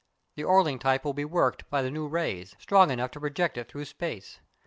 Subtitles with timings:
[0.35, 3.69] The Orling type will be worked by the new rays, strong enough to project it
[3.69, 4.39] through space.